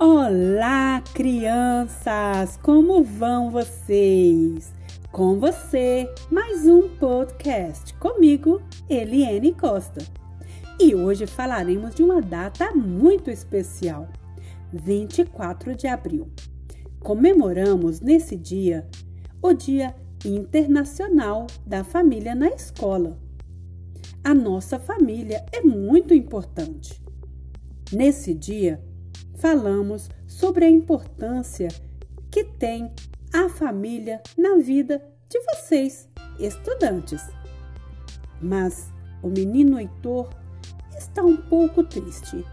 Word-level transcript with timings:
Olá, 0.00 1.02
crianças! 1.12 2.56
Como 2.62 3.02
vão 3.02 3.50
vocês? 3.50 4.72
Com 5.10 5.40
você, 5.40 6.08
mais 6.30 6.68
um 6.68 6.88
podcast 6.88 7.94
comigo, 7.94 8.62
Eliane 8.88 9.52
Costa. 9.52 10.00
E 10.78 10.94
hoje 10.94 11.26
falaremos 11.26 11.96
de 11.96 12.04
uma 12.04 12.22
data 12.22 12.72
muito 12.76 13.28
especial, 13.28 14.08
24 14.72 15.74
de 15.74 15.88
abril. 15.88 16.30
Comemoramos 17.00 18.00
nesse 18.00 18.36
dia 18.36 18.88
o 19.42 19.52
Dia 19.52 19.96
Internacional 20.24 21.48
da 21.66 21.82
Família 21.82 22.36
na 22.36 22.46
Escola. 22.46 23.18
A 24.22 24.32
nossa 24.32 24.78
família 24.78 25.44
é 25.52 25.60
muito 25.60 26.14
importante. 26.14 27.02
Nesse 27.90 28.32
dia, 28.32 28.80
falamos 29.38 30.08
sobre 30.26 30.64
a 30.64 30.70
importância 30.70 31.68
que 32.30 32.44
tem 32.44 32.92
a 33.32 33.48
família 33.48 34.22
na 34.36 34.56
vida 34.56 35.02
de 35.28 35.40
vocês, 35.40 36.08
estudantes. 36.38 37.22
Mas 38.40 38.92
o 39.22 39.28
menino 39.28 39.78
Heitor 39.78 40.28
está 40.96 41.22
um 41.22 41.36
pouco 41.36 41.82
triste, 41.84 42.44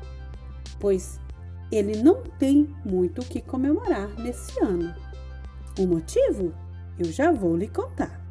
pois 0.80 1.20
ele 1.72 2.02
não 2.02 2.24
tem 2.24 2.74
muito 2.86 3.22
o 3.22 3.26
que 3.26 3.42
comemorar 3.42 4.10
nesse 4.20 4.60
ano. 4.64 4.94
O 5.80 5.86
motivo 5.86 6.54
eu 6.98 7.06
já 7.06 7.32
vou 7.32 7.58
lhe 7.58 7.68
contar. 7.68 8.26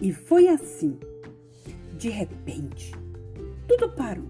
E 0.00 0.12
foi 0.12 0.48
assim. 0.48 0.98
De 1.98 2.10
repente, 2.10 2.92
tudo 3.66 3.88
parou. 3.88 4.28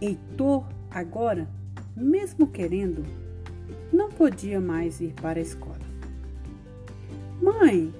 Heitor, 0.00 0.66
agora, 0.90 1.48
mesmo 1.96 2.46
querendo, 2.46 3.04
não 3.92 4.10
podia 4.10 4.60
mais 4.60 5.00
ir 5.00 5.12
para 5.14 5.38
a 5.38 5.42
escola. 5.42 5.84
Mãe, 7.42 7.92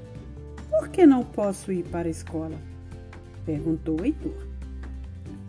por 0.70 0.88
que 0.88 1.06
não 1.06 1.24
posso 1.24 1.72
ir 1.72 1.84
para 1.84 2.08
a 2.08 2.10
escola? 2.10 2.56
perguntou 3.44 4.04
Heitor. 4.04 4.46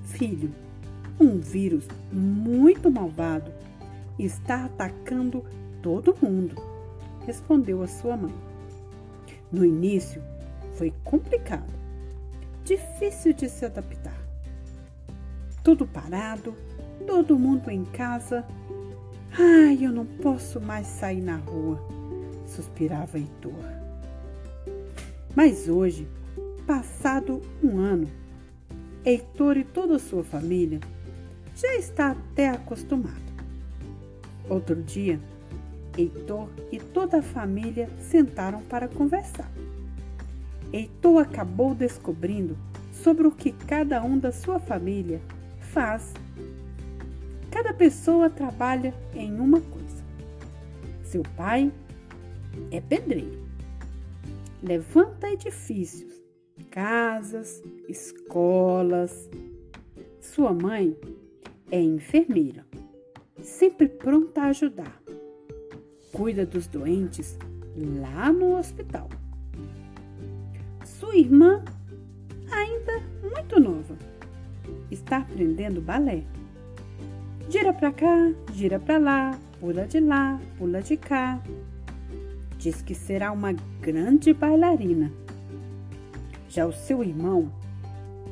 Filho, 0.03 0.51
um 1.19 1.39
vírus 1.39 1.87
muito 2.11 2.91
malvado 2.91 3.51
está 4.17 4.65
atacando 4.65 5.43
todo 5.81 6.15
mundo, 6.21 6.55
respondeu 7.25 7.81
a 7.81 7.87
sua 7.87 8.17
mãe. 8.17 8.33
No 9.51 9.63
início 9.63 10.21
foi 10.75 10.93
complicado, 11.03 11.73
difícil 12.63 13.33
de 13.33 13.49
se 13.49 13.65
adaptar. 13.65 14.17
Tudo 15.63 15.87
parado, 15.87 16.55
todo 17.07 17.39
mundo 17.39 17.69
em 17.69 17.83
casa. 17.85 18.45
Ai, 19.37 19.79
eu 19.81 19.91
não 19.91 20.05
posso 20.05 20.61
mais 20.61 20.87
sair 20.87 21.21
na 21.21 21.37
rua, 21.37 21.79
suspirava 22.47 23.17
Heitor. 23.17 23.53
Mas 25.35 25.67
hoje, 25.67 26.07
passado 26.65 27.41
um 27.63 27.79
ano, 27.79 28.09
Heitor 29.03 29.57
e 29.57 29.63
toda 29.63 29.95
a 29.95 29.99
sua 29.99 30.23
família 30.23 30.79
já 31.55 31.75
está 31.75 32.11
até 32.11 32.49
acostumado. 32.49 33.25
Outro 34.49 34.81
dia, 34.81 35.19
Heitor 35.97 36.49
e 36.71 36.79
toda 36.79 37.19
a 37.19 37.23
família 37.23 37.89
sentaram 37.99 38.61
para 38.63 38.87
conversar. 38.87 39.49
Heitor 40.75 41.19
acabou 41.19 41.73
descobrindo 41.73 42.57
sobre 42.91 43.25
o 43.25 43.31
que 43.31 43.53
cada 43.53 44.03
um 44.03 44.19
da 44.19 44.33
sua 44.33 44.59
família 44.59 45.21
faz. 45.57 46.13
Cada 47.49 47.73
pessoa 47.73 48.29
trabalha 48.29 48.93
em 49.13 49.39
uma 49.39 49.61
coisa. 49.61 50.03
Seu 51.01 51.23
pai 51.37 51.71
é 52.71 52.81
pedreiro, 52.81 53.47
levanta 54.61 55.31
edifícios, 55.31 56.13
casas, 56.69 57.63
escolas. 57.87 59.29
Sua 60.19 60.53
mãe 60.53 60.93
é 61.71 61.79
enfermeira, 61.79 62.65
sempre 63.41 63.87
pronta 63.87 64.41
a 64.41 64.47
ajudar. 64.47 65.01
Cuida 66.11 66.45
dos 66.45 66.67
doentes 66.67 67.37
lá 67.77 68.29
no 68.29 68.57
hospital. 68.57 69.07
Irmã, 71.17 71.63
ainda 72.51 73.01
muito 73.23 73.57
nova, 73.57 73.97
está 74.91 75.19
aprendendo 75.19 75.79
balé. 75.79 76.25
Gira 77.49 77.71
para 77.71 77.93
cá, 77.93 78.33
gira 78.51 78.77
para 78.77 78.97
lá, 78.97 79.39
pula 79.61 79.87
de 79.87 80.01
lá, 80.01 80.37
pula 80.57 80.81
de 80.81 80.97
cá. 80.97 81.41
Diz 82.57 82.81
que 82.81 82.93
será 82.93 83.31
uma 83.31 83.53
grande 83.79 84.33
bailarina. 84.33 85.09
Já 86.49 86.65
o 86.65 86.73
seu 86.73 87.01
irmão 87.01 87.49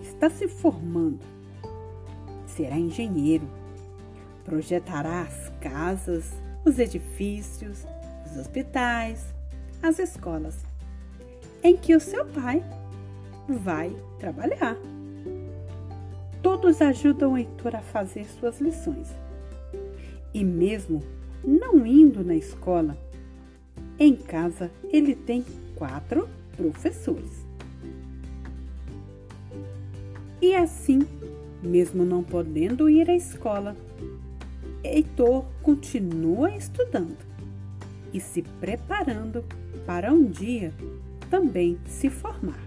está 0.01 0.29
se 0.29 0.49
formando. 0.49 1.19
Será 2.47 2.77
engenheiro. 2.77 3.47
Projetará 4.43 5.21
as 5.21 5.49
casas, 5.61 6.33
os 6.65 6.77
edifícios, 6.77 7.85
os 8.25 8.37
hospitais, 8.37 9.33
as 9.81 9.99
escolas 9.99 10.72
em 11.63 11.77
que 11.77 11.95
o 11.95 11.99
seu 11.99 12.25
pai 12.25 12.63
vai 13.47 13.95
trabalhar. 14.19 14.77
Todos 16.41 16.81
ajudam 16.81 17.33
o 17.33 17.37
Heitor 17.37 17.75
a 17.75 17.81
fazer 17.81 18.25
suas 18.25 18.59
lições. 18.59 19.07
E 20.33 20.43
mesmo 20.43 21.01
não 21.43 21.85
indo 21.85 22.23
na 22.23 22.35
escola, 22.35 22.97
em 23.97 24.15
casa 24.15 24.69
ele 24.91 25.15
tem 25.15 25.45
quatro 25.75 26.27
professores. 26.57 27.45
E 30.41 30.53
assim, 30.53 31.07
mesmo 31.61 32.03
não 32.03 32.21
podendo 32.21 32.89
ir 32.89 33.09
à 33.09 33.15
escola, 33.15 33.77
Heitor 34.83 35.45
continua 35.61 36.53
estudando 36.53 37.17
e 38.11 38.19
se 38.19 38.41
preparando 38.59 39.45
para 39.85 40.11
um 40.11 40.25
dia 40.25 40.73
também 41.33 41.79
se 41.87 42.11
formar. 42.11 42.59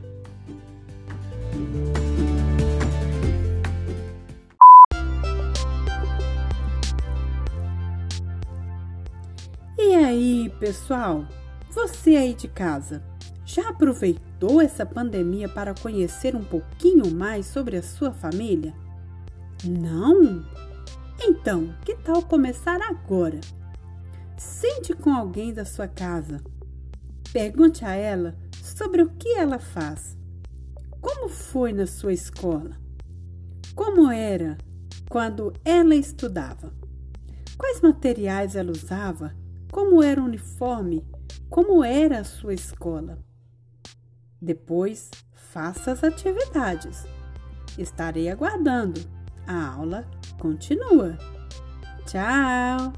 E 9.79 9.95
aí, 9.95 10.53
pessoal? 10.59 11.25
Você 11.71 12.17
aí 12.17 12.35
de 12.35 12.49
casa, 12.49 13.05
já 13.45 13.69
aproveitou 13.69 14.61
essa 14.61 14.85
pandemia 14.85 15.49
para 15.49 15.73
conhecer 15.73 16.35
um 16.35 16.43
pouquinho 16.43 17.09
mais 17.15 17.47
sobre 17.47 17.77
a 17.77 17.83
sua 17.85 18.11
família? 18.11 18.75
Não? 19.65 20.45
Então, 21.23 21.73
que 21.85 21.95
tal 21.95 22.21
começar 22.21 22.83
agora? 22.83 23.39
Sente 24.37 24.93
com 24.93 25.15
alguém 25.15 25.55
da 25.55 25.65
sua 25.65 25.87
casa. 25.87 26.43
Pergunte 27.37 27.85
a 27.85 27.95
ela 27.95 28.35
sobre 28.63 29.03
o 29.03 29.11
que 29.11 29.29
ela 29.35 29.59
faz. 29.59 30.17
Como 31.03 31.29
foi 31.29 31.71
na 31.71 31.87
sua 31.87 32.15
escola? 32.15 32.71
Como 33.75 34.11
era 34.11 34.57
quando 35.11 35.53
ela 35.63 35.95
estudava? 35.95 36.73
Quais 37.59 37.83
materiais 37.83 38.57
ela 38.57 38.73
usava? 38.73 39.37
Como 39.71 40.03
era 40.03 40.19
o 40.19 40.25
uniforme? 40.25 41.07
Como 41.51 41.85
era 41.85 42.21
a 42.21 42.25
sua 42.25 42.55
escola? 42.55 43.19
Depois, 44.41 45.11
faça 45.31 45.93
as 45.93 46.03
atividades. 46.03 47.05
Estarei 47.77 48.31
aguardando. 48.31 48.99
A 49.47 49.75
aula 49.75 50.11
continua. 50.39 51.19
Tchau! 52.07 52.95